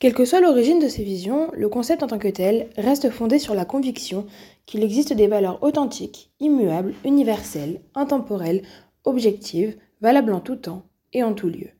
Quelle 0.00 0.14
que 0.14 0.24
soit 0.24 0.40
l'origine 0.40 0.78
de 0.78 0.86
ces 0.86 1.02
visions, 1.02 1.50
le 1.54 1.68
concept 1.68 2.04
en 2.04 2.06
tant 2.06 2.20
que 2.20 2.28
tel 2.28 2.70
reste 2.76 3.10
fondé 3.10 3.40
sur 3.40 3.56
la 3.56 3.64
conviction 3.64 4.26
qu'il 4.64 4.84
existe 4.84 5.12
des 5.12 5.26
valeurs 5.26 5.60
authentiques, 5.64 6.30
immuables, 6.38 6.94
universelles, 7.04 7.80
intemporelles, 7.96 8.62
objectives, 9.04 9.76
valables 10.00 10.32
en 10.32 10.38
tout 10.38 10.54
temps 10.54 10.84
et 11.12 11.24
en 11.24 11.34
tout 11.34 11.48
lieu. 11.48 11.70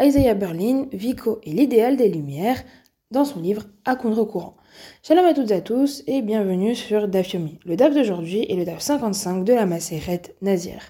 Isaiah 0.00 0.34
Berlin, 0.34 0.88
Vico 0.92 1.38
et 1.44 1.52
l'idéal 1.52 1.96
des 1.96 2.08
Lumières 2.08 2.64
dans 3.12 3.24
son 3.24 3.40
livre 3.40 3.62
À 3.84 3.94
contre-courant. 3.94 4.56
Shalom 5.04 5.24
à 5.24 5.32
toutes 5.32 5.52
et 5.52 5.54
à 5.54 5.60
tous 5.60 6.02
et 6.08 6.22
bienvenue 6.22 6.74
sur 6.74 7.06
Dafyomi. 7.06 7.60
Le 7.64 7.76
DAF 7.76 7.94
d'aujourd'hui 7.94 8.50
est 8.50 8.56
le 8.56 8.64
DAF 8.64 8.80
55 8.80 9.44
de 9.44 9.52
la 9.52 9.66
Maseret 9.66 10.22
Nazir. 10.42 10.80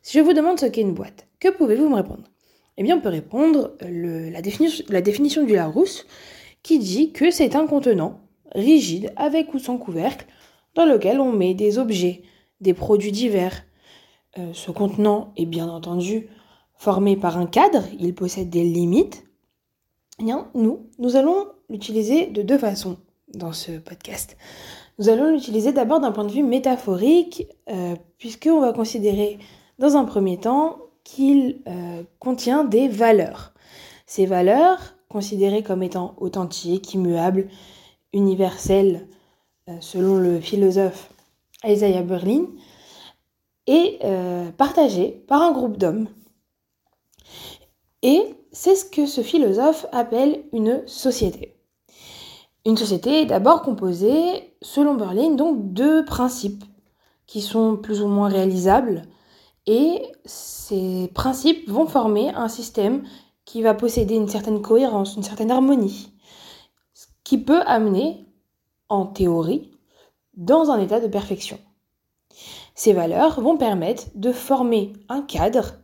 Si 0.00 0.16
je 0.16 0.22
vous 0.22 0.32
demande 0.32 0.58
ce 0.58 0.64
qu'est 0.64 0.80
une 0.80 0.94
boîte, 0.94 1.26
que 1.40 1.48
pouvez-vous 1.50 1.90
me 1.90 1.96
répondre? 1.96 2.24
Eh 2.78 2.82
bien, 2.82 2.96
on 2.96 3.00
peut 3.00 3.08
répondre 3.08 3.76
la, 3.80 4.42
définition, 4.42 4.84
la 4.88 5.00
définition 5.00 5.44
du 5.44 5.54
Larousse 5.54 6.06
qui 6.62 6.78
dit 6.78 7.12
que 7.12 7.30
c'est 7.30 7.56
un 7.56 7.66
contenant 7.66 8.20
rigide 8.54 9.12
avec 9.16 9.54
ou 9.54 9.58
sans 9.58 9.78
couvercle 9.78 10.26
dans 10.74 10.84
lequel 10.84 11.20
on 11.20 11.32
met 11.32 11.54
des 11.54 11.78
objets, 11.78 12.22
des 12.60 12.74
produits 12.74 13.12
divers. 13.12 13.64
Euh, 14.38 14.50
ce 14.52 14.70
contenant 14.70 15.32
est 15.36 15.46
bien 15.46 15.68
entendu 15.68 16.28
formé 16.74 17.16
par 17.16 17.38
un 17.38 17.46
cadre, 17.46 17.84
il 17.98 18.14
possède 18.14 18.50
des 18.50 18.64
limites. 18.64 19.24
Eh 20.20 20.24
bien, 20.24 20.50
nous, 20.54 20.90
nous 20.98 21.16
allons 21.16 21.46
l'utiliser 21.70 22.26
de 22.26 22.42
deux 22.42 22.58
façons 22.58 22.98
dans 23.34 23.52
ce 23.52 23.72
podcast. 23.72 24.36
Nous 24.98 25.08
allons 25.08 25.30
l'utiliser 25.30 25.72
d'abord 25.72 26.00
d'un 26.00 26.12
point 26.12 26.24
de 26.24 26.32
vue 26.32 26.42
métaphorique, 26.42 27.46
euh, 27.70 27.94
puisqu'on 28.18 28.60
va 28.60 28.72
considérer 28.72 29.38
dans 29.78 29.96
un 29.96 30.04
premier 30.04 30.38
temps 30.38 30.78
qu'il 31.06 31.62
euh, 31.68 32.02
contient 32.18 32.64
des 32.64 32.88
valeurs. 32.88 33.54
Ces 34.06 34.26
valeurs, 34.26 34.78
considérées 35.08 35.62
comme 35.62 35.84
étant 35.84 36.14
authentiques, 36.18 36.94
immuables, 36.94 37.48
universelles, 38.12 39.06
euh, 39.68 39.76
selon 39.80 40.16
le 40.16 40.40
philosophe 40.40 41.10
Isaiah 41.64 42.02
Berlin, 42.02 42.46
est 43.68 43.98
euh, 44.04 44.50
partagées 44.50 45.24
par 45.28 45.42
un 45.42 45.52
groupe 45.52 45.76
d'hommes. 45.76 46.08
Et 48.02 48.34
c'est 48.50 48.74
ce 48.74 48.84
que 48.84 49.06
ce 49.06 49.20
philosophe 49.20 49.86
appelle 49.92 50.42
une 50.52 50.82
société. 50.86 51.54
Une 52.64 52.76
société 52.76 53.22
est 53.22 53.26
d'abord 53.26 53.62
composée, 53.62 54.56
selon 54.60 54.94
Berlin, 54.94 55.30
donc 55.30 55.72
de 55.72 56.00
principes 56.02 56.64
qui 57.28 57.40
sont 57.40 57.76
plus 57.76 58.02
ou 58.02 58.08
moins 58.08 58.28
réalisables 58.28 59.02
et 59.66 60.02
ces 60.24 61.10
principes 61.14 61.68
vont 61.68 61.86
former 61.86 62.30
un 62.30 62.48
système 62.48 63.04
qui 63.44 63.62
va 63.62 63.74
posséder 63.74 64.14
une 64.14 64.28
certaine 64.28 64.62
cohérence, 64.62 65.16
une 65.16 65.22
certaine 65.22 65.50
harmonie, 65.50 66.12
ce 66.94 67.06
qui 67.24 67.38
peut 67.38 67.62
amener, 67.62 68.24
en 68.88 69.06
théorie, 69.06 69.70
dans 70.34 70.70
un 70.70 70.80
état 70.80 71.00
de 71.00 71.08
perfection. 71.08 71.58
Ces 72.74 72.92
valeurs 72.92 73.40
vont 73.40 73.56
permettre 73.56 74.04
de 74.14 74.32
former 74.32 74.92
un 75.08 75.22
cadre, 75.22 75.76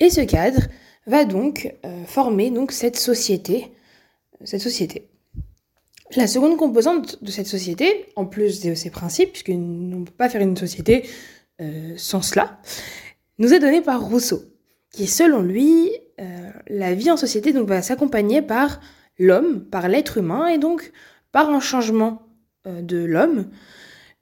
et 0.00 0.10
ce 0.10 0.22
cadre 0.22 0.62
va 1.06 1.24
donc 1.24 1.74
euh, 1.84 2.04
former 2.04 2.50
donc 2.50 2.72
cette 2.72 2.98
société, 2.98 3.72
cette 4.44 4.60
société. 4.60 5.08
La 6.16 6.26
seconde 6.26 6.56
composante 6.56 7.22
de 7.22 7.30
cette 7.30 7.46
société, 7.46 8.06
en 8.16 8.26
plus 8.26 8.60
de 8.62 8.74
ces 8.74 8.90
principes, 8.90 9.30
puisqu'on 9.32 9.58
ne 9.58 10.04
peut 10.04 10.10
pas 10.10 10.28
faire 10.28 10.40
une 10.40 10.56
société 10.56 11.08
euh, 11.60 11.94
sans 11.96 12.22
cela, 12.22 12.60
nous 13.38 13.52
est 13.52 13.60
donnée 13.60 13.82
par 13.82 14.02
Rousseau, 14.02 14.42
qui 14.92 15.06
selon 15.06 15.42
lui, 15.42 15.90
euh, 16.20 16.50
la 16.68 16.94
vie 16.94 17.10
en 17.10 17.16
société 17.16 17.52
donc, 17.52 17.68
va 17.68 17.82
s'accompagner 17.82 18.42
par 18.42 18.80
l'homme, 19.18 19.64
par 19.64 19.88
l'être 19.88 20.18
humain, 20.18 20.46
et 20.48 20.58
donc 20.58 20.92
par 21.32 21.50
un 21.50 21.60
changement 21.60 22.22
euh, 22.66 22.82
de 22.82 22.98
l'homme. 22.98 23.50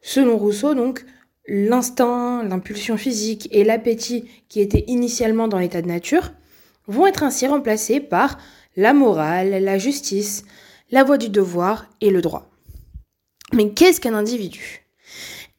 Selon 0.00 0.36
Rousseau, 0.36 0.74
donc, 0.74 1.04
l'instinct, 1.46 2.42
l'impulsion 2.44 2.96
physique 2.96 3.48
et 3.50 3.64
l'appétit 3.64 4.28
qui 4.48 4.60
étaient 4.60 4.84
initialement 4.86 5.48
dans 5.48 5.58
l'état 5.58 5.82
de 5.82 5.88
nature 5.88 6.32
vont 6.86 7.06
être 7.06 7.22
ainsi 7.22 7.46
remplacés 7.46 8.00
par 8.00 8.38
la 8.76 8.92
morale, 8.92 9.62
la 9.62 9.78
justice, 9.78 10.44
la 10.90 11.04
voie 11.04 11.18
du 11.18 11.28
devoir 11.28 11.86
et 12.00 12.10
le 12.10 12.20
droit. 12.20 12.50
Mais 13.52 13.70
qu'est-ce 13.70 14.00
qu'un 14.00 14.14
individu? 14.14 14.84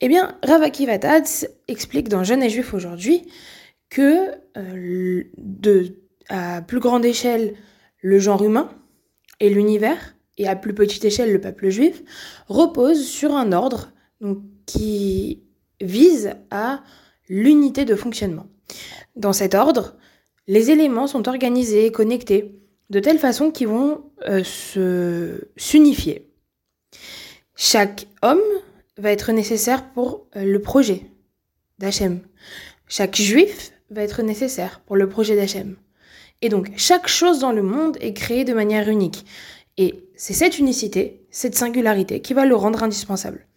Eh 0.02 0.08
bien, 0.08 0.38
Vatatz 0.44 1.48
explique 1.68 2.10
dans 2.10 2.24
Jeune 2.24 2.44
et 2.44 2.50
Juif 2.50 2.74
aujourd'hui 2.74 3.28
que 3.90 4.32
euh, 4.58 5.24
à 6.30 6.62
plus 6.62 6.80
grande 6.80 7.06
échelle, 7.06 7.56
le 8.02 8.20
genre 8.20 8.44
humain 8.44 8.70
et 9.40 9.50
l'univers, 9.50 10.16
et 10.38 10.48
à 10.48 10.56
plus 10.56 10.74
petite 10.74 11.04
échelle, 11.04 11.34
le 11.34 11.42
peuple 11.42 11.70
juif, 11.70 12.02
reposent 12.48 13.06
sur 13.06 13.36
un 13.36 13.52
ordre 13.52 13.92
qui 14.66 15.44
vise 15.82 16.32
à 16.52 16.82
l'unité 17.28 17.86
de 17.86 17.96
fonctionnement. 17.96 18.48
Dans 19.16 19.34
cet 19.34 19.56
ordre, 19.56 19.98
les 20.48 20.72
éléments 20.72 21.08
sont 21.08 21.28
organisés 21.28 21.86
et 21.86 21.92
connectés 21.92 22.60
de 22.90 23.00
telle 23.00 23.20
façon 23.20 23.52
qu'ils 23.52 23.68
vont 23.68 24.04
euh, 24.28 24.44
se 24.44 25.48
s'unifier. 25.58 26.32
Chaque 27.56 28.08
homme 28.22 28.40
va 29.00 29.12
être 29.12 29.32
nécessaire 29.32 29.92
pour 29.92 30.28
euh, 30.36 30.44
le 30.44 30.62
projet 30.62 31.06
d'Hachem. 31.80 32.20
Chaque 32.88 33.16
juif 33.16 33.72
va 33.90 34.04
être 34.04 34.22
nécessaire 34.22 34.82
pour 34.86 34.96
le 34.96 35.10
projet 35.10 35.36
d'Hachem. 35.36 35.78
Et 36.42 36.50
donc, 36.50 36.72
chaque 36.78 37.08
chose 37.08 37.40
dans 37.40 37.52
le 37.52 37.64
monde 37.64 37.98
est 38.02 38.14
créée 38.14 38.46
de 38.46 38.54
manière 38.54 38.90
unique. 38.90 39.26
Et 39.78 40.10
c'est 40.16 40.34
cette 40.34 40.60
unicité, 40.60 41.26
cette 41.32 41.56
singularité 41.56 42.22
qui 42.22 42.34
va 42.34 42.46
le 42.46 42.56
rendre 42.56 42.84
indispensable. 42.84 43.48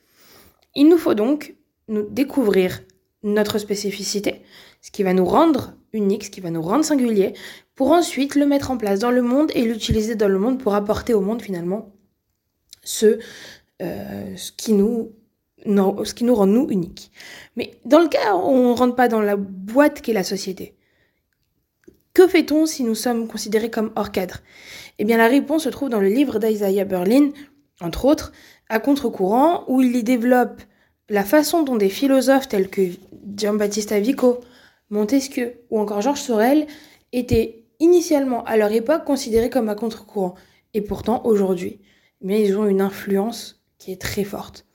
Il 0.74 0.88
nous 0.88 0.98
faut 0.98 1.14
donc 1.14 1.54
nous 1.88 2.02
découvrir 2.08 2.80
notre 3.22 3.58
spécificité, 3.58 4.42
ce 4.80 4.90
qui 4.90 5.02
va 5.02 5.14
nous 5.14 5.24
rendre 5.24 5.74
unique, 5.92 6.24
ce 6.24 6.30
qui 6.30 6.40
va 6.40 6.50
nous 6.50 6.62
rendre 6.62 6.84
singulier, 6.84 7.34
pour 7.74 7.92
ensuite 7.92 8.34
le 8.34 8.46
mettre 8.46 8.70
en 8.70 8.76
place 8.76 9.00
dans 9.00 9.10
le 9.10 9.22
monde 9.22 9.50
et 9.54 9.62
l'utiliser 9.62 10.14
dans 10.14 10.28
le 10.28 10.38
monde 10.38 10.58
pour 10.58 10.74
apporter 10.74 11.14
au 11.14 11.20
monde 11.20 11.42
finalement 11.42 11.92
ce, 12.82 13.18
euh, 13.80 14.36
ce 14.36 14.52
qui 14.52 14.72
nous 14.72 15.12
ce 15.64 16.14
qui 16.14 16.24
nous 16.24 16.34
rend 16.34 16.46
nous 16.46 16.68
uniques. 16.70 17.10
Mais 17.56 17.72
dans 17.84 18.00
le 18.00 18.08
cas 18.08 18.34
où 18.34 18.48
on 18.48 18.70
ne 18.70 18.78
rentre 18.78 18.96
pas 18.96 19.08
dans 19.08 19.20
la 19.20 19.36
boîte 19.36 20.02
qu'est 20.02 20.12
la 20.12 20.24
société, 20.24 20.74
que 22.14 22.28
fait-on 22.28 22.66
si 22.66 22.84
nous 22.84 22.94
sommes 22.94 23.26
considérés 23.26 23.70
comme 23.70 23.92
hors 23.96 24.12
cadre? 24.12 24.38
Eh 24.98 25.04
bien 25.04 25.16
la 25.16 25.28
réponse 25.28 25.64
se 25.64 25.68
trouve 25.68 25.88
dans 25.88 26.00
le 26.00 26.08
livre 26.08 26.38
d'Isaiah 26.38 26.84
Berlin, 26.84 27.30
entre 27.80 28.04
autres, 28.04 28.32
à 28.68 28.80
contre-courant, 28.80 29.64
où 29.68 29.80
il 29.80 29.96
y 29.96 30.02
développe 30.02 30.60
la 31.08 31.24
façon 31.24 31.62
dont 31.62 31.76
des 31.76 31.88
philosophes 31.88 32.48
tels 32.48 32.68
que 32.68 32.82
Giambattista 33.36 33.98
Vico, 34.00 34.40
Montesquieu 34.90 35.54
ou 35.70 35.80
encore 35.80 36.02
Georges 36.02 36.20
Sorel 36.20 36.66
étaient 37.12 37.64
initialement 37.80 38.44
à 38.44 38.56
leur 38.56 38.72
époque 38.72 39.04
considérés 39.04 39.50
comme 39.50 39.68
à 39.68 39.74
contre-courant. 39.74 40.34
Et 40.74 40.80
pourtant 40.80 41.22
aujourd'hui, 41.24 41.80
mais 42.20 42.42
ils 42.42 42.56
ont 42.56 42.66
une 42.66 42.80
influence 42.80 43.62
qui 43.78 43.92
est 43.92 44.00
très 44.00 44.24
forte. 44.24 44.66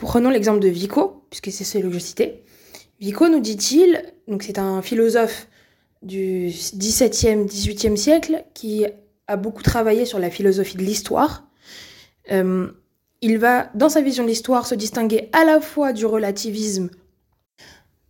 Prenons 0.00 0.30
l'exemple 0.30 0.60
de 0.60 0.68
Vico, 0.68 1.24
puisque 1.30 1.50
c'est 1.50 1.64
celui 1.64 1.88
que 1.88 1.94
je 1.94 1.98
citais. 1.98 2.42
Vico 3.00 3.28
nous 3.28 3.40
dit-il, 3.40 4.02
donc 4.28 4.42
c'est 4.42 4.58
un 4.58 4.82
philosophe 4.82 5.48
du 6.02 6.48
XVIIe, 6.48 7.46
XVIIIe 7.46 7.96
siècle 7.96 8.44
qui 8.54 8.84
a 9.26 9.36
beaucoup 9.36 9.62
travaillé 9.62 10.04
sur 10.04 10.18
la 10.18 10.30
philosophie 10.30 10.76
de 10.76 10.82
l'histoire. 10.82 11.48
Euh, 12.30 12.68
il 13.22 13.38
va, 13.38 13.70
dans 13.74 13.88
sa 13.88 14.02
vision 14.02 14.24
de 14.24 14.28
l'histoire, 14.28 14.66
se 14.66 14.74
distinguer 14.74 15.28
à 15.32 15.44
la 15.44 15.60
fois 15.60 15.92
du 15.92 16.06
relativisme, 16.06 16.90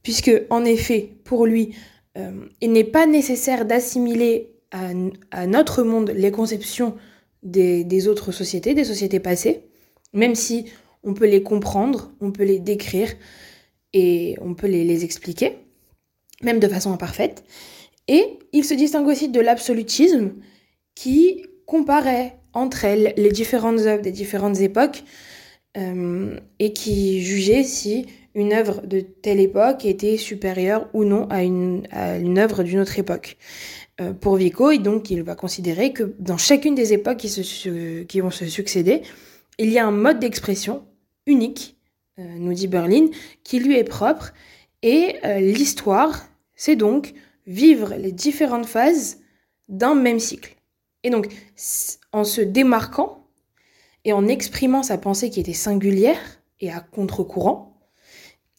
puisque 0.02 0.32
en 0.50 0.64
effet, 0.64 1.14
pour 1.25 1.46
lui, 1.46 1.75
euh, 2.19 2.46
il 2.60 2.72
n'est 2.72 2.84
pas 2.84 3.06
nécessaire 3.06 3.64
d'assimiler 3.64 4.52
à, 5.30 5.46
notre 5.46 5.82
monde 5.84 6.12
les 6.14 6.30
conceptions 6.30 6.96
des, 7.42 7.84
des 7.84 8.08
autres 8.08 8.31
sociétés, 8.31 8.75
des 8.75 8.84
sociétés 8.84 9.20
passées, 9.20 9.62
même 10.12 10.34
si 10.34 10.66
on 11.06 11.14
peut 11.14 11.26
les 11.26 11.43
comprendre, 11.43 12.11
on 12.20 12.32
peut 12.32 12.44
les 12.44 12.58
décrire 12.58 13.14
et 13.94 14.37
on 14.43 14.55
peut 14.55 14.67
les, 14.67 15.05
expliquer, 15.05 15.56
même 16.43 16.58
de 16.58 16.69
façon 16.69 16.93
imparfaite. 16.93 17.44
Et 18.08 18.38
il 18.53 18.64
se 18.64 18.75
distingue 18.75 19.06
aussi 19.06 19.29
de 19.29 19.41
l'absolutisme 19.41 20.32
qui 20.94 21.47
comparait 21.64 22.37
entre 22.53 22.85
elles 22.85 23.14
les 23.17 23.31
différentes 23.31 23.81
œuvres 23.81 24.03
des 24.03 24.11
différentes 24.11 24.61
époques 24.61 25.05
euh, 25.76 26.38
et 26.58 26.73
qui 26.73 27.23
jugeait 27.23 27.64
si 27.64 28.06
une 28.35 28.52
œuvre 28.52 28.82
de 28.87 29.00
telle 29.00 29.41
époque 29.41 29.85
était 29.85 30.17
supérieure 30.17 30.88
ou 30.93 31.05
non 31.05 31.26
à 31.31 31.43
une, 31.43 31.87
œuvre 32.38 32.64
d'une 32.64 32.81
autre 32.81 32.99
époque. 32.99 33.38
Euh, 34.00 34.12
pour 34.12 34.37
Vico, 34.37 34.73
il 34.73 35.23
va 35.23 35.35
considérer 35.35 35.93
que 35.93 36.14
dans 36.19 36.37
chacune 36.37 36.75
des 36.75 36.93
époques 36.93 37.19
qui 37.19 38.20
vont 38.20 38.31
se 38.31 38.47
succéder, 38.47 39.02
il 39.59 39.70
y 39.70 39.79
a 39.79 39.87
un 39.87 39.93
mode 39.93 40.19
d'expression 40.19 40.82
unique, 41.26 41.76
euh, 42.19 42.25
nous 42.38 42.55
dit 42.55 42.69
Berlin, 42.69 43.06
qui 43.44 43.58
lui 43.58 43.76
est 43.76 43.84
propre. 43.84 44.32
Et 44.82 45.17
euh, 45.25 45.40
l'histoire, 45.40 46.26
c'est 46.55 46.76
donc 46.76 47.14
vivre 47.46 47.94
les 47.94 48.12
différentes 48.12 48.67
phases 48.67 49.20
d'un 49.69 49.94
même 49.94 50.20
cycle. 50.20 50.56
Et 51.02 51.11
donc, 51.11 51.28
en 52.12 52.25
se 52.25 52.40
démarquant 52.40 53.28
et 54.05 54.12
en 54.12 54.26
exprimant 54.26 54.82
sa 54.82 54.99
pensée 54.99 55.31
qui 55.31 55.40
était 55.40 55.52
singulière 55.52 56.19
et 56.61 56.70
à 56.70 56.81
contre-courant, 56.81 57.76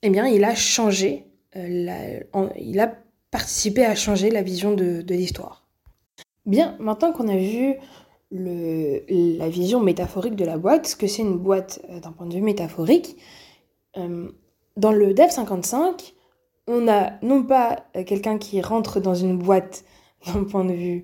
eh 0.03 0.09
bien, 0.09 0.27
il 0.27 0.43
a 0.43 0.55
changé, 0.55 1.25
euh, 1.55 2.19
il 2.59 2.79
a 2.79 2.95
participé 3.31 3.85
à 3.85 3.95
changer 3.95 4.29
la 4.29 4.41
vision 4.41 4.73
de, 4.73 5.03
l'histoire. 5.09 5.67
Bien, 6.45 6.77
maintenant 6.79 7.11
qu'on 7.11 7.27
a 7.27 7.35
vu 7.35 7.75
la 8.31 9.49
vision 9.49 9.79
métaphorique 9.79 10.35
de 10.35 10.45
la 10.45 10.57
boîte, 10.57 10.87
ce 10.87 10.95
que 10.95 11.07
c'est 11.07 11.21
une 11.21 11.37
boîte 11.37 11.81
euh, 11.89 11.99
d'un 11.99 12.11
point 12.11 12.25
de 12.25 12.33
vue 12.33 12.41
métaphorique, 12.41 13.17
euh, 13.97 14.29
dans 14.75 14.91
le 14.91 15.13
Dev 15.13 15.29
55, 15.29 16.13
on 16.67 16.87
a 16.87 17.13
non 17.21 17.43
pas 17.43 17.85
quelqu'un 18.05 18.37
qui 18.37 18.61
rentre 18.61 18.99
dans 18.99 19.15
une 19.15 19.37
boîte 19.37 19.85
d'un 20.25 20.43
point 20.43 20.65
de 20.65 20.73
vue 20.73 21.03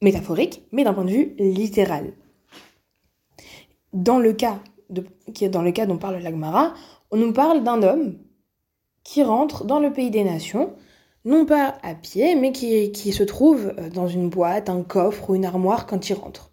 métaphorique, 0.00 0.62
mais 0.72 0.82
d'un 0.82 0.94
point 0.94 1.04
de 1.04 1.10
vue 1.10 1.34
littéral. 1.38 2.14
Dans 3.92 4.18
le 4.18 4.32
cas, 4.32 4.58
qui 5.34 5.44
est 5.44 5.50
dans 5.50 5.60
le 5.60 5.72
cas 5.72 5.84
dont 5.84 5.98
parle 5.98 6.16
l'Agmara, 6.16 6.72
on 7.10 7.18
nous 7.18 7.34
parle 7.34 7.62
d'un 7.62 7.82
homme 7.82 8.18
qui 9.04 9.22
rentre 9.22 9.64
dans 9.64 9.78
le 9.78 9.92
pays 9.92 10.10
des 10.10 10.24
nations, 10.24 10.74
non 11.24 11.46
pas 11.46 11.78
à 11.82 11.94
pied, 11.94 12.34
mais 12.34 12.52
qui, 12.52 13.12
se 13.12 13.22
trouve 13.22 13.74
euh, 13.78 13.88
dans 13.90 14.08
une 14.08 14.28
boîte, 14.28 14.68
un 14.68 14.82
coffre 14.82 15.30
ou 15.30 15.34
une 15.34 15.44
armoire 15.44 15.86
quand 15.86 16.08
il 16.08 16.14
rentre. 16.14 16.52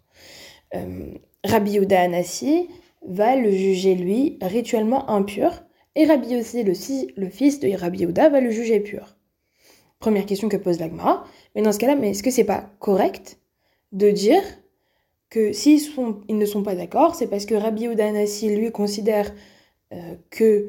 Euh, 0.74 1.12
Rabbi 1.44 1.72
Yehuda 1.72 2.00
Anassi 2.00 2.68
va 3.06 3.34
le 3.36 3.50
juger, 3.50 3.94
lui, 3.94 4.38
rituellement 4.40 5.08
impur, 5.10 5.62
et 5.96 6.04
Rabbi 6.04 6.28
Yossi, 6.28 6.62
le, 6.62 6.74
le 7.16 7.28
fils 7.28 7.58
de 7.60 7.74
Rabbi 7.74 8.00
Yehuda, 8.00 8.28
va 8.28 8.40
le 8.40 8.50
juger 8.50 8.80
pur. 8.80 9.16
Première 9.98 10.26
question 10.26 10.48
que 10.48 10.56
pose 10.56 10.78
l'Agmara, 10.78 11.24
mais 11.54 11.62
dans 11.62 11.72
ce 11.72 11.78
cas-là, 11.78 11.96
est-ce 12.06 12.22
que 12.22 12.30
c'est 12.30 12.44
pas 12.44 12.70
correct 12.78 13.38
de 13.92 14.10
dire 14.10 14.42
que 15.30 15.52
s'ils 15.52 15.80
ils 16.28 16.38
ne 16.38 16.46
sont 16.46 16.62
pas 16.62 16.74
d'accord, 16.74 17.14
c'est 17.14 17.26
parce 17.26 17.46
que 17.46 17.54
Rabbi 17.54 17.86
Udanasi, 17.86 18.54
lui, 18.54 18.70
considère 18.70 19.32
euh, 19.92 20.14
que 20.30 20.68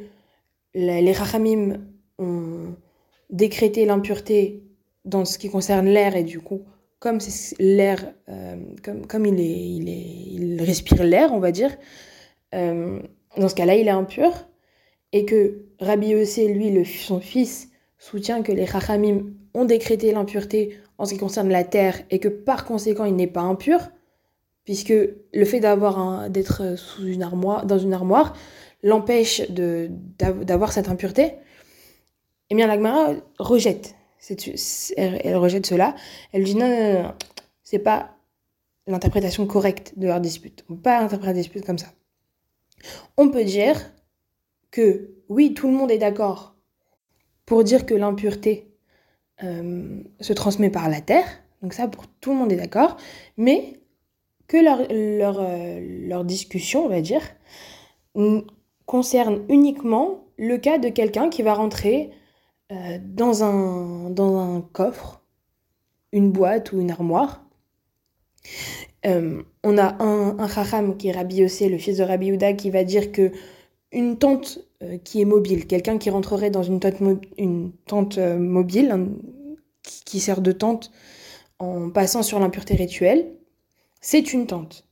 les 0.73 1.11
Rachamim 1.11 1.85
ont 2.17 2.75
décrété 3.31 3.85
l'impureté 3.85 4.63
dans 5.05 5.25
ce 5.25 5.37
qui 5.37 5.49
concerne 5.49 5.87
l'air, 5.87 6.15
et 6.15 6.23
du 6.23 6.39
coup, 6.39 6.63
comme 6.99 7.17
l'air, 7.59 8.13
euh, 8.29 8.55
comme, 8.83 9.07
comme 9.07 9.25
il, 9.25 9.39
est, 9.39 10.33
il, 10.33 10.61
respire 10.61 11.03
l'air, 11.03 11.33
on 11.33 11.39
va 11.39 11.51
dire, 11.51 11.75
euh, 12.53 12.99
dans 13.37 13.49
ce 13.49 13.55
cas-là, 13.55 13.75
il 13.75 13.87
est 13.87 13.91
impur, 13.91 14.31
et 15.11 15.25
que 15.25 15.65
Rabbi 15.79 16.09
Yossé, 16.09 16.53
lui, 16.53 16.85
son 16.85 17.19
fils, 17.19 17.69
soutient 17.97 18.41
que 18.41 18.51
les 18.51 18.65
Rachamim 18.65 19.33
ont 19.53 19.65
décrété 19.65 20.11
l'impureté 20.11 20.77
en 20.97 21.05
ce 21.05 21.13
qui 21.13 21.19
concerne 21.19 21.49
la 21.49 21.63
terre 21.63 22.01
et 22.09 22.19
que 22.19 22.27
par 22.27 22.65
conséquent 22.65 23.05
il 23.05 23.15
n'est 23.15 23.27
pas 23.27 23.41
impur, 23.41 23.89
puisque 24.65 24.93
le 25.33 25.45
fait 25.45 25.59
d'avoir 25.59 26.29
d'être 26.29 26.77
sous 26.77 27.05
une 27.05 27.23
armoire, 27.23 27.65
dans 27.65 27.77
une 27.77 27.93
armoire 27.93 28.33
l'empêche 28.83 29.41
d'avoir 29.49 30.71
cette 30.71 30.89
impureté, 30.89 31.33
eh 32.51 32.55
bien 32.55 32.67
l'Agmara 32.67 33.13
rejette. 33.39 33.95
Elle, 34.97 35.37
rejette 35.37 35.65
cela. 35.65 35.95
Elle 36.33 36.43
dit 36.43 36.55
non, 36.55 36.67
non, 36.67 37.03
non, 37.03 37.13
c'est 37.63 37.79
pas 37.79 38.11
l'interprétation 38.87 39.47
correcte 39.47 39.93
de 39.95 40.07
leur 40.07 40.19
dispute. 40.19 40.65
On 40.69 40.75
peut 40.75 40.81
pas 40.81 40.99
interpréter 40.99 41.33
la 41.33 41.41
dispute 41.41 41.65
comme 41.65 41.77
ça. 41.77 41.87
On 43.15 43.29
peut 43.29 43.45
dire 43.45 43.93
que 44.69 45.11
oui, 45.29 45.53
tout 45.53 45.67
le 45.67 45.73
monde 45.73 45.91
est 45.91 45.97
d'accord 45.97 46.55
pour 47.45 47.63
dire 47.63 47.85
que 47.85 47.93
l'impureté 47.93 48.67
euh, 49.43 50.03
se 50.19 50.33
transmet 50.33 50.69
par 50.69 50.89
la 50.89 50.99
terre, 50.99 51.25
donc 51.61 51.73
ça 51.73 51.87
pour 51.87 52.05
tout 52.19 52.31
le 52.31 52.37
monde 52.37 52.51
est 52.51 52.57
d'accord, 52.57 52.97
mais 53.37 53.79
que 54.47 54.57
leur, 54.57 54.79
leur, 54.89 55.39
euh, 55.39 56.07
leur, 56.07 56.25
discussion, 56.25 56.85
on 56.85 56.89
va 56.89 56.99
dire, 56.99 57.21
concerne 58.85 59.45
uniquement 59.47 60.25
le 60.37 60.57
cas 60.57 60.79
de 60.79 60.89
quelqu'un 60.89 61.29
qui 61.29 61.43
va 61.43 61.53
rentrer 61.53 62.11
euh, 62.71 62.99
dans, 63.03 63.43
un, 63.43 64.09
dans 64.09 64.37
un 64.37 64.61
coffre, 64.61 65.21
une 66.11 66.31
boîte 66.31 66.71
ou 66.71 66.79
une 66.79 66.91
armoire. 66.91 67.43
on 69.03 69.77
a 69.77 70.03
un, 70.03 70.37
un 70.39 70.93
qui 70.93 71.07
est 71.09 71.11
Rabbi 71.11 71.35
Yossé, 71.37 71.69
le 71.69 71.77
fils 71.77 71.97
de 71.97 72.03
Rabbi 72.03 72.37
qui 72.57 72.69
va 72.69 72.83
dire 72.83 73.11
que 73.11 73.31
une 73.91 74.17
tente 74.17 74.59
euh, 74.83 74.97
qui 74.97 75.21
est 75.21 75.25
mobile, 75.25 75.67
quelqu'un 75.67 75.97
qui 75.97 76.09
rentrerait 76.09 76.49
dans 76.49 76.63
une 76.63 76.79
tente, 76.79 76.95
une 77.37 77.71
tente 77.85 78.17
euh, 78.17 78.37
mobile, 78.37 79.09
qui 80.05 80.19
sert 80.19 80.41
de 80.41 80.51
tente 80.51 80.91
en 81.59 81.89
passant 81.89 82.23
sur 82.23 82.39
l'impureté 82.39 82.75
rituelle, 82.75 83.33
c'est 83.99 84.33
une 84.33 84.47
tente. 84.47 84.87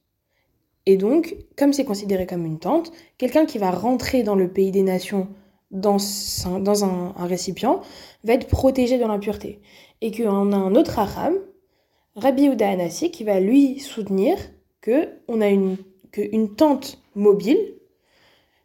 Et 0.85 0.97
donc, 0.97 1.35
comme 1.57 1.73
c'est 1.73 1.85
considéré 1.85 2.25
comme 2.25 2.45
une 2.45 2.59
tente, 2.59 2.91
quelqu'un 3.17 3.45
qui 3.45 3.57
va 3.57 3.71
rentrer 3.71 4.23
dans 4.23 4.35
le 4.35 4.47
pays 4.51 4.71
des 4.71 4.83
nations 4.83 5.27
dans, 5.71 5.97
un, 6.45 6.59
dans 6.59 6.83
un, 6.83 7.13
récipient 7.25 7.81
va 8.23 8.33
être 8.33 8.47
protégé 8.47 8.97
de 8.97 9.05
l'impureté. 9.05 9.61
Et 10.01 10.11
qu'on 10.11 10.51
a 10.51 10.55
un 10.55 10.75
autre 10.75 10.91
Raham, 10.91 11.35
Rabbi 12.15 12.45
Uda 12.45 12.69
Anassi, 12.69 13.11
qui 13.11 13.23
va 13.23 13.39
lui 13.39 13.79
soutenir 13.79 14.37
que 14.81 15.09
on 15.27 15.41
a 15.41 15.49
une, 15.49 15.77
que 16.11 16.21
une 16.21 16.55
tente 16.55 16.99
mobile, 17.15 17.59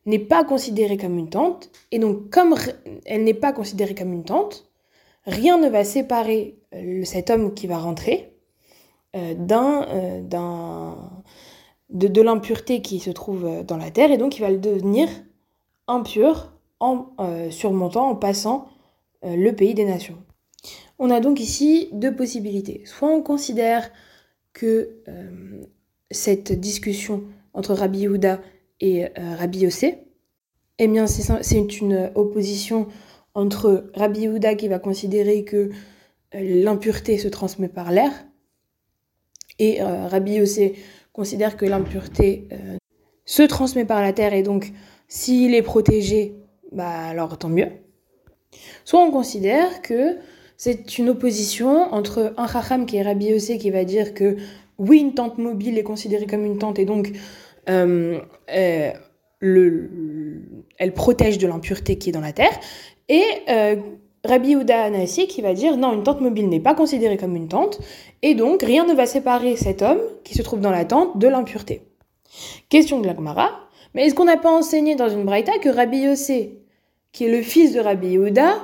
n'est 0.06 0.18
pas 0.18 0.44
considérée 0.44 0.96
comme 0.96 1.18
une 1.18 1.30
tente, 1.30 1.70
et 1.90 1.98
donc 1.98 2.30
comme 2.30 2.54
elle 3.06 3.24
n'est 3.24 3.34
pas 3.34 3.52
considérée 3.52 3.94
comme 3.94 4.12
une 4.12 4.24
tente, 4.24 4.68
rien 5.26 5.58
ne 5.58 5.68
va 5.68 5.84
séparer 5.84 6.58
euh, 6.74 7.04
cet 7.04 7.30
homme 7.30 7.54
qui 7.54 7.66
va 7.66 7.78
rentrer 7.78 8.36
euh, 9.16 9.34
euh, 9.50 10.20
de, 11.90 12.08
de 12.08 12.22
l'impureté 12.22 12.82
qui 12.82 12.98
se 13.00 13.10
trouve 13.10 13.64
dans 13.64 13.76
la 13.76 13.90
terre, 13.90 14.10
et 14.10 14.18
donc 14.18 14.36
il 14.36 14.40
va 14.40 14.50
le 14.50 14.58
devenir 14.58 15.08
impur 15.86 16.53
en 16.80 17.06
surmontant, 17.50 18.10
en 18.10 18.16
passant 18.16 18.68
le 19.22 19.50
pays 19.52 19.74
des 19.74 19.84
nations. 19.84 20.18
On 20.98 21.10
a 21.10 21.20
donc 21.20 21.40
ici 21.40 21.88
deux 21.92 22.14
possibilités. 22.14 22.82
Soit 22.84 23.08
on 23.08 23.22
considère 23.22 23.90
que 24.52 25.02
cette 26.10 26.52
discussion 26.52 27.24
entre 27.52 27.74
Rabbi 27.74 28.00
Yehuda 28.00 28.40
et 28.80 29.04
euh, 29.04 29.34
Rabbi 29.36 29.60
Yossé, 29.60 29.98
eh 30.78 30.88
bien 30.88 31.06
c'est 31.06 31.80
une 31.80 32.10
opposition 32.14 32.88
entre 33.34 33.90
Rabbi 33.94 34.20
Yehuda 34.20 34.54
qui 34.54 34.68
va 34.68 34.78
considérer 34.78 35.44
que 35.44 35.70
euh, 36.34 36.62
l'impureté 36.64 37.18
se 37.18 37.28
transmet 37.28 37.68
par 37.68 37.92
l'air 37.92 38.10
et 39.58 39.82
euh, 39.82 40.08
Rabbi 40.08 40.34
Yossé 40.34 40.74
considère 41.12 41.56
que 41.56 41.64
l'impureté 41.64 42.48
se 43.24 43.44
transmet 43.44 43.84
par 43.84 44.02
la 44.02 44.12
terre 44.12 44.34
et 44.34 44.42
donc 44.42 44.72
s'il 45.06 45.54
est 45.54 45.62
protégé, 45.62 46.34
bah 46.74 47.06
alors 47.08 47.38
tant 47.38 47.48
mieux. 47.48 47.68
Soit 48.84 49.00
on 49.00 49.10
considère 49.10 49.82
que 49.82 50.16
c'est 50.56 50.98
une 50.98 51.08
opposition 51.08 51.92
entre 51.92 52.34
un 52.36 52.46
chacham 52.46 52.86
qui 52.86 52.96
est 52.96 53.02
Rabbi 53.02 53.26
Yossé 53.26 53.58
qui 53.58 53.70
va 53.70 53.84
dire 53.84 54.14
que 54.14 54.36
oui, 54.78 54.98
une 54.98 55.14
tente 55.14 55.38
mobile 55.38 55.78
est 55.78 55.82
considérée 55.84 56.26
comme 56.26 56.44
une 56.44 56.58
tente 56.58 56.78
et 56.78 56.84
donc 56.84 57.12
euh, 57.68 58.18
euh, 58.50 58.90
le, 59.40 59.90
elle 60.78 60.92
protège 60.92 61.38
de 61.38 61.46
l'impureté 61.46 61.96
qui 61.98 62.10
est 62.10 62.12
dans 62.12 62.20
la 62.20 62.32
terre. 62.32 62.58
Et 63.08 63.24
euh, 63.48 63.76
Rabbi 64.24 64.52
Uda 64.52 64.84
Anassi 64.84 65.26
qui 65.26 65.42
va 65.42 65.54
dire 65.54 65.76
non, 65.76 65.92
une 65.92 66.02
tente 66.02 66.20
mobile 66.20 66.48
n'est 66.48 66.60
pas 66.60 66.74
considérée 66.74 67.16
comme 67.16 67.36
une 67.36 67.48
tente, 67.48 67.80
et 68.22 68.34
donc 68.34 68.62
rien 68.62 68.86
ne 68.86 68.94
va 68.94 69.06
séparer 69.06 69.56
cet 69.56 69.82
homme 69.82 70.00
qui 70.24 70.34
se 70.34 70.42
trouve 70.42 70.60
dans 70.60 70.70
la 70.70 70.84
tente 70.84 71.18
de 71.18 71.28
l'impureté. 71.28 71.82
Question 72.68 73.00
de 73.00 73.06
l'Agmara, 73.06 73.50
mais 73.94 74.06
est-ce 74.06 74.14
qu'on 74.14 74.24
n'a 74.24 74.38
pas 74.38 74.50
enseigné 74.50 74.96
dans 74.96 75.08
une 75.08 75.24
braïta 75.24 75.58
que 75.58 75.68
Rabbi 75.68 75.98
Yossé, 75.98 76.63
qui 77.14 77.24
est 77.24 77.30
le 77.30 77.42
fils 77.42 77.72
de 77.72 77.80
Rabbi 77.80 78.08
Yehuda, 78.08 78.56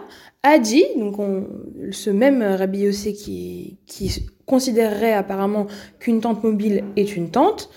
a 0.43 0.59
dit, 0.59 0.85
donc 0.97 1.19
on, 1.19 1.47
ce 1.93 2.11
même 2.11 2.43
Rabbi 2.43 2.81
Yossé 2.81 3.15
qui, 3.15 3.79
qui 3.87 4.27
considérerait 4.45 5.13
apparemment 5.13 5.69
qu'une 6.01 6.21
tente 6.21 6.43
mobile 6.43 6.85
est 6.97 7.15
une 7.17 7.31
tente, 7.31 7.71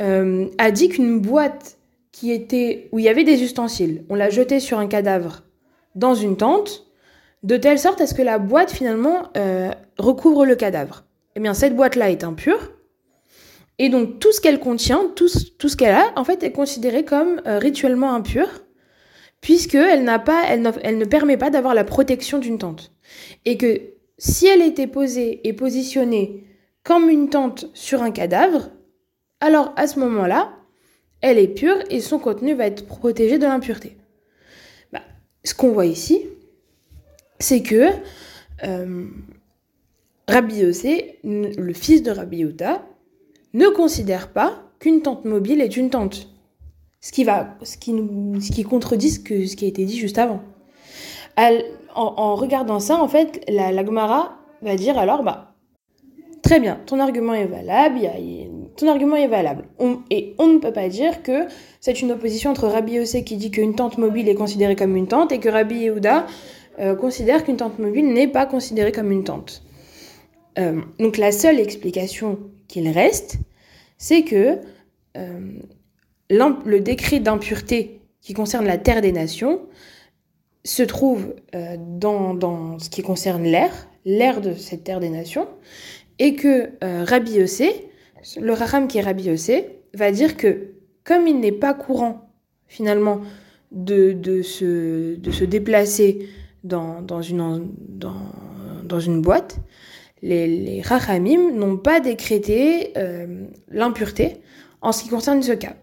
euh, 0.00 0.46
a 0.58 0.70
dit 0.72 0.88
qu'une 0.88 1.20
boîte 1.20 1.78
qui 2.10 2.32
était 2.32 2.88
où 2.90 2.98
il 2.98 3.04
y 3.04 3.08
avait 3.08 3.24
des 3.24 3.42
ustensiles, 3.44 4.04
on 4.08 4.16
l'a 4.16 4.28
jetée 4.28 4.58
sur 4.58 4.78
un 4.80 4.88
cadavre 4.88 5.44
dans 5.94 6.14
une 6.14 6.36
tente, 6.36 6.86
de 7.44 7.56
telle 7.56 7.78
sorte 7.78 8.00
à 8.00 8.08
ce 8.08 8.14
que 8.14 8.22
la 8.22 8.40
boîte 8.40 8.72
finalement 8.72 9.28
euh, 9.36 9.70
recouvre 9.98 10.44
le 10.44 10.56
cadavre. 10.56 11.04
Eh 11.36 11.40
bien, 11.40 11.54
cette 11.54 11.76
boîte-là 11.76 12.10
est 12.10 12.24
impure. 12.24 12.72
Et 13.78 13.88
donc, 13.88 14.18
tout 14.18 14.32
ce 14.32 14.40
qu'elle 14.40 14.58
contient, 14.58 15.12
tout, 15.14 15.28
tout 15.58 15.68
ce 15.68 15.76
qu'elle 15.76 15.94
a, 15.94 16.12
en 16.16 16.24
fait, 16.24 16.42
est 16.42 16.50
considéré 16.50 17.04
comme 17.04 17.40
euh, 17.46 17.60
rituellement 17.60 18.12
impur, 18.12 18.48
puisqu'elle 19.40 20.04
n'a 20.04 20.18
pas, 20.18 20.44
elle 20.48 20.62
ne, 20.62 21.04
permet 21.04 21.36
pas 21.36 21.50
d'avoir 21.50 21.74
la 21.74 21.84
protection 21.84 22.38
d'une 22.38 22.58
tente. 22.58 22.92
Et 23.44 23.56
que 23.56 23.80
si 24.18 24.46
elle 24.46 24.62
était 24.62 24.86
posée 24.86 25.46
et 25.46 25.52
positionnée 25.52 26.44
comme 26.82 27.08
une 27.08 27.30
tente 27.30 27.70
sur 27.74 28.02
un 28.02 28.10
cadavre, 28.10 28.70
alors 29.40 29.72
à 29.76 29.86
ce 29.86 29.98
moment-là, 30.00 30.52
elle 31.20 31.38
est 31.38 31.48
pure 31.48 31.78
et 31.90 32.00
son 32.00 32.18
contenu 32.18 32.54
va 32.54 32.66
être 32.66 32.86
protégé 32.86 33.38
de 33.38 33.44
l'impureté. 33.44 33.96
Bah, 34.92 35.02
ce 35.44 35.54
qu'on 35.54 35.72
voit 35.72 35.86
ici, 35.86 36.26
c'est 37.38 37.62
que 37.62 37.88
euh, 38.64 39.06
Rabbi 40.28 40.56
Yossé, 40.56 41.18
le 41.24 41.72
fils 41.72 42.02
de 42.02 42.10
Rabbi 42.10 42.38
Yehuda, 42.38 42.84
ne 43.54 43.68
considère 43.68 44.32
pas 44.32 44.62
qu'une 44.78 45.02
tente 45.02 45.24
mobile 45.24 45.60
est 45.60 45.76
une 45.76 45.90
tente. 45.90 46.28
Ce 47.00 47.12
qui, 47.12 47.24
va, 47.24 47.56
ce 47.62 47.76
qui, 47.76 47.92
nous, 47.92 48.40
ce 48.40 48.50
qui 48.50 48.64
contredit 48.64 49.10
ce, 49.10 49.20
que, 49.20 49.46
ce 49.46 49.54
qui 49.54 49.64
a 49.64 49.68
été 49.68 49.84
dit 49.84 49.96
juste 49.96 50.18
avant. 50.18 50.40
en, 51.94 52.34
regardant 52.34 52.80
ça, 52.80 52.96
en 52.96 53.06
fait, 53.06 53.44
la, 53.48 53.84
Gemara 53.84 54.36
va 54.62 54.74
dire 54.74 54.98
alors, 54.98 55.22
bah, 55.22 55.54
très 56.42 56.58
bien, 56.58 56.80
ton 56.86 56.98
argument 56.98 57.34
est 57.34 57.46
valable, 57.46 58.00
ton 58.76 58.88
argument 58.88 59.16
est 59.16 59.28
valable. 59.28 59.66
Et 60.10 60.34
on 60.38 60.48
ne 60.48 60.58
peut 60.58 60.72
pas 60.72 60.88
dire 60.88 61.22
que 61.22 61.46
c'est 61.80 62.02
une 62.02 62.10
opposition 62.10 62.50
entre 62.50 62.66
Rabbi 62.66 62.94
Yossé 62.94 63.22
qui 63.22 63.36
dit 63.36 63.50
qu'une 63.50 63.74
tente 63.74 63.98
mobile 63.98 64.28
est 64.28 64.34
considérée 64.34 64.74
comme 64.74 64.96
une 64.96 65.06
tente 65.06 65.30
et 65.30 65.38
que 65.38 65.48
Rabbi 65.48 65.76
Yehuda 65.76 66.26
euh, 66.80 66.94
considère 66.94 67.44
qu'une 67.44 67.56
tente 67.56 67.78
mobile 67.78 68.12
n'est 68.12 68.28
pas 68.28 68.46
considérée 68.46 68.92
comme 68.92 69.12
une 69.12 69.24
tente. 69.24 69.62
Euh, 70.58 70.80
donc 70.98 71.16
la 71.18 71.32
seule 71.32 71.60
explication 71.60 72.38
qu'il 72.66 72.88
reste, 72.88 73.36
c'est 73.96 74.22
que 74.22 74.58
euh, 75.16 75.58
le 76.30 76.78
décret 76.78 77.20
d'impureté 77.20 78.00
qui 78.20 78.34
concerne 78.34 78.66
la 78.66 78.78
terre 78.78 79.00
des 79.00 79.12
nations 79.12 79.62
se 80.64 80.82
trouve 80.82 81.34
euh, 81.54 81.76
dans, 81.78 82.78
ce 82.78 82.90
qui 82.90 83.02
concerne 83.02 83.44
l'air, 83.44 83.72
l'air 84.04 84.40
de 84.40 84.52
cette 84.54 84.84
terre 84.84 85.00
des 85.00 85.08
nations, 85.08 85.48
et 86.18 86.34
que 86.34 86.70
euh, 86.84 87.04
Rabbi 87.04 87.32
Yossé, 87.32 87.88
le 88.40 88.52
Raham 88.52 88.88
qui 88.88 88.98
est 88.98 89.02
Rabbi 89.02 89.24
Yossé, 89.24 89.80
va 89.94 90.10
dire 90.10 90.36
que 90.36 90.72
comme 91.04 91.26
il 91.26 91.40
n'est 91.40 91.52
pas 91.52 91.72
courant 91.72 92.30
finalement 92.66 93.22
de, 93.72 94.42
se, 94.42 95.44
déplacer 95.44 96.28
dans, 96.64 97.22
une, 97.22 97.62
boîte, 99.22 99.56
les, 100.20 100.46
les 100.46 100.82
Rahamim 100.82 101.52
n'ont 101.54 101.78
pas 101.78 102.00
décrété 102.00 102.92
euh, 102.98 103.46
l'impureté 103.70 104.42
en 104.82 104.92
ce 104.92 105.04
qui 105.04 105.08
concerne 105.08 105.42
ce 105.42 105.52
cas. 105.52 105.76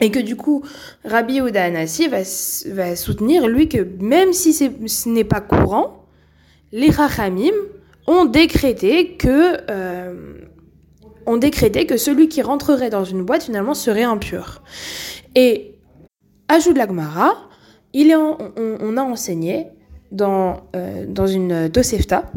Et 0.00 0.10
que 0.10 0.18
du 0.18 0.36
coup, 0.36 0.64
Rabbi 1.04 1.40
Oda 1.40 1.64
Anassi 1.64 2.08
va, 2.08 2.96
soutenir, 2.96 3.46
lui, 3.46 3.68
que 3.68 3.86
même 4.00 4.32
si 4.32 4.52
ce 4.54 5.08
n'est 5.08 5.24
pas 5.24 5.40
courant, 5.40 6.06
les 6.72 6.90
Rachamim 6.90 7.52
ont 8.06 8.24
décrété 8.24 9.16
que, 9.16 9.58
euh, 9.70 10.38
ont 11.26 11.36
décrété 11.36 11.86
que 11.86 11.96
celui 11.96 12.28
qui 12.28 12.40
rentrerait 12.40 12.90
dans 12.90 13.04
une 13.04 13.22
boîte, 13.22 13.44
finalement, 13.44 13.74
serait 13.74 14.02
impur. 14.02 14.62
Et, 15.34 15.74
ajoute 16.48 16.76
la 16.76 16.86
Gemara, 16.86 17.34
on, 17.94 18.96
a 18.96 19.02
enseigné 19.02 19.66
dans, 20.12 20.62
euh, 20.74 21.26
une 21.26 21.70
Tosefta, 21.70 22.30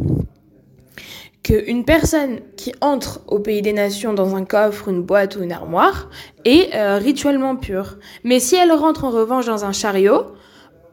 qu'une 1.43 1.83
personne 1.83 2.39
qui 2.55 2.73
entre 2.79 3.21
au 3.27 3.39
pays 3.39 3.61
des 3.61 3.73
nations 3.73 4.13
dans 4.13 4.35
un 4.35 4.45
coffre, 4.45 4.87
une 4.87 5.03
boîte 5.03 5.35
ou 5.35 5.43
une 5.43 5.51
armoire 5.51 6.09
est 6.45 6.73
euh, 6.73 6.97
rituellement 6.97 7.55
pure. 7.57 7.97
Mais 8.23 8.39
si 8.39 8.55
elle 8.55 8.71
rentre 8.71 9.03
en 9.03 9.11
revanche 9.11 9.45
dans 9.45 9.65
un 9.65 9.73
chariot, 9.73 10.23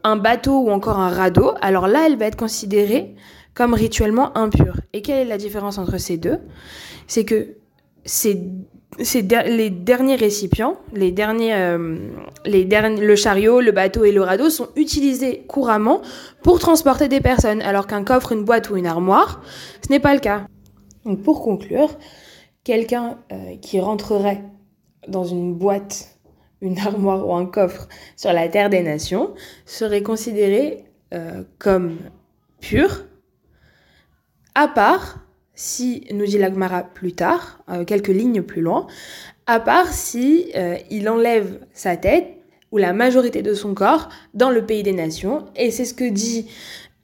un 0.03 0.17
bateau 0.17 0.59
ou 0.59 0.69
encore 0.69 0.99
un 0.99 1.09
radeau, 1.09 1.53
alors 1.61 1.87
là, 1.87 2.03
elle 2.05 2.17
va 2.17 2.25
être 2.25 2.35
considérée 2.35 3.15
comme 3.53 3.73
rituellement 3.73 4.37
impure. 4.37 4.81
Et 4.93 5.01
quelle 5.01 5.19
est 5.19 5.29
la 5.29 5.37
différence 5.37 5.77
entre 5.77 5.97
ces 5.97 6.17
deux? 6.17 6.39
C'est 7.07 7.25
que 7.25 7.55
c'est 8.99 9.21
les 9.47 9.69
derniers 9.69 10.15
récipients, 10.15 10.77
les 10.93 11.11
derniers, 11.11 11.53
euh, 11.55 11.97
les 12.45 12.65
derniers, 12.65 13.01
le 13.01 13.15
chariot, 13.15 13.61
le 13.61 13.71
bateau 13.71 14.03
et 14.03 14.11
le 14.11 14.21
radeau 14.21 14.49
sont 14.49 14.67
utilisés 14.75 15.43
couramment 15.47 16.01
pour 16.43 16.59
transporter 16.59 17.07
des 17.07 17.21
personnes, 17.21 17.61
alors 17.61 17.87
qu'un 17.87 18.03
coffre, 18.03 18.31
une 18.31 18.43
boîte 18.43 18.69
ou 18.69 18.77
une 18.77 18.87
armoire, 18.87 19.41
ce 19.85 19.91
n'est 19.91 19.99
pas 19.99 20.13
le 20.13 20.19
cas. 20.19 20.45
Donc 21.05 21.23
pour 21.23 21.41
conclure, 21.41 21.97
quelqu'un 22.63 23.17
euh, 23.31 23.55
qui 23.61 23.79
rentrerait 23.79 24.43
dans 25.07 25.23
une 25.23 25.55
boîte, 25.55 26.17
une 26.61 26.77
armoire 26.85 27.25
ou 27.25 27.33
un 27.33 27.45
coffre 27.45 27.87
sur 28.17 28.33
la 28.33 28.49
terre 28.49 28.69
des 28.69 28.83
nations 28.83 29.33
serait 29.65 30.03
considéré 30.03 30.83
euh, 31.13 31.43
comme 31.59 31.97
pur, 32.59 33.05
à 34.53 34.67
part 34.67 35.19
si, 35.61 36.07
nous 36.11 36.25
dit 36.25 36.39
l'Agmara 36.39 36.81
plus 36.81 37.13
tard, 37.13 37.59
euh, 37.69 37.85
quelques 37.85 38.07
lignes 38.07 38.41
plus 38.41 38.61
loin, 38.61 38.87
à 39.45 39.59
part 39.59 39.93
si 39.93 40.51
euh, 40.55 40.75
il 40.89 41.07
enlève 41.07 41.59
sa 41.71 41.95
tête 41.97 42.25
ou 42.71 42.79
la 42.79 42.93
majorité 42.93 43.43
de 43.43 43.53
son 43.53 43.75
corps 43.75 44.09
dans 44.33 44.49
le 44.49 44.65
pays 44.65 44.81
des 44.81 44.91
nations. 44.91 45.45
Et 45.55 45.69
c'est 45.69 45.85
ce 45.85 45.93
que 45.93 46.09
dit, 46.09 46.47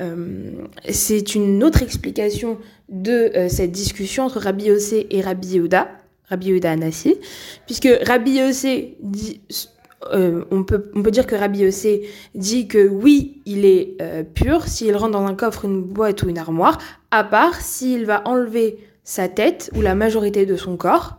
euh, 0.02 0.54
c'est 0.90 1.36
une 1.36 1.64
autre 1.64 1.84
explication 1.84 2.58
de 2.90 3.32
cette 3.48 3.72
discussion 3.72 4.24
entre 4.24 4.40
Rabbi 4.40 4.66
Yossé 4.66 5.06
et 5.12 5.22
Rabbi 5.22 5.50
Yehuda, 5.50 5.90
Rabbi 6.30 6.48
Yehuda 6.48 6.72
Anassi, 6.72 7.16
puisque 7.68 7.90
Rabbi 8.08 8.40
Yossé 8.40 8.98
dit 9.02 9.42
euh, 10.13 10.46
on, 10.51 10.63
peut, 10.63 10.92
on 10.96 11.01
peut 11.01 11.12
dire 11.12 11.25
que 11.25 11.36
Rabbi 11.36 11.60
Yossé 11.60 12.08
dit 12.36 12.68
que 12.68 12.88
oui, 12.88 13.42
il 13.46 13.66
est 13.66 13.96
euh, 14.01 14.24
pur 14.24 14.68
s'il 14.68 14.96
rentre 14.96 15.13
dans 15.13 15.25
un 15.25 15.34
coffre, 15.34 15.66
une 15.66 15.82
boîte 15.82 16.24
ou 16.24 16.30
une 16.30 16.38
armoire, 16.38 16.77
à 17.10 17.24
part 17.24 17.60
s'il 17.62 18.06
va 18.06 18.22
enlever 18.25 18.77
sa 19.04 19.27
tête 19.27 19.72
ou 19.75 19.82
la 19.82 19.96
majorité 19.96 20.46
de 20.46 20.56
son 20.56 20.77
corps 20.77 21.18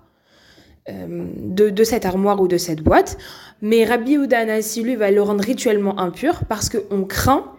euh, 0.88 1.26
de, 1.36 1.70
de, 1.70 1.84
cette 1.84 2.06
armoire 2.06 2.40
ou 2.40 2.46
de 2.46 2.56
cette 2.56 2.80
boîte. 2.82 3.18
Mais 3.62 3.84
Rabbi 3.84 4.14
Udanasi, 4.14 4.82
lui, 4.82 4.94
va 4.94 5.10
le 5.10 5.22
rendre 5.22 5.42
rituellement 5.42 5.98
impur 5.98 6.44
parce 6.48 6.68
qu'on 6.68 7.04
craint 7.04 7.52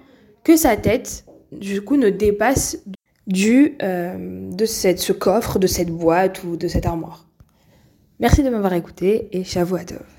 que 0.45 0.55
sa 0.55 0.77
tête, 0.77 1.25
du 1.51 1.81
coup, 1.81 1.97
ne 1.97 2.09
dépasse 2.09 2.81
du, 3.27 3.77
de 3.79 4.65
cette, 4.65 4.99
ce 4.99 5.11
coffre, 5.11 5.59
de 5.59 5.67
cette 5.67 5.91
boîte 5.91 6.43
ou 6.43 6.55
de 6.55 6.67
cette 6.67 6.85
armoire. 6.85 7.27
Merci 8.19 8.41
de 8.41 8.49
m'avoir 8.49 8.73
écouté 8.73 9.27
et 9.33 9.43
Shavuot 9.43 9.83
Tov. 9.85 10.18